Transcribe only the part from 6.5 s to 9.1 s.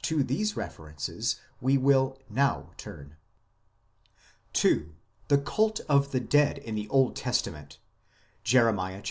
IN THE OLD TESTAMENT; JER.